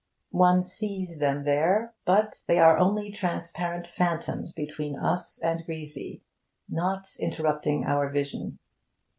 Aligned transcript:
One 0.33 0.63
sees 0.63 1.19
them 1.19 1.43
there; 1.43 1.93
but 2.05 2.41
they 2.47 2.57
are 2.57 2.75
only 2.79 3.11
transparent 3.11 3.85
phantoms 3.85 4.51
between 4.51 4.95
us 4.95 5.37
and 5.39 5.63
Grisi, 5.63 6.21
not 6.67 7.15
interrupting 7.19 7.83
our 7.85 8.09
vision. 8.09 8.57